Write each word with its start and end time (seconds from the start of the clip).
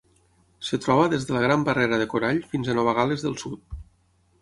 Es 0.63 0.71
troba 0.85 1.03
des 1.11 1.27
de 1.27 1.35
la 1.37 1.43
Gran 1.45 1.67
Barrera 1.69 2.01
de 2.05 2.09
Corall 2.17 2.43
fins 2.55 2.73
a 2.75 2.79
Nova 2.81 2.99
Gal·les 3.03 3.29
del 3.31 3.41
Sud. 3.47 3.83